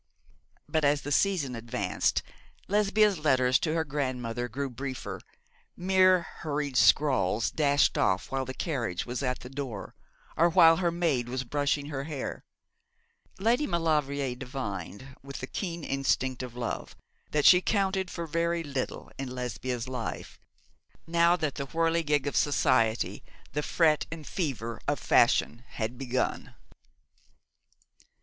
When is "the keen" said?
15.37-15.83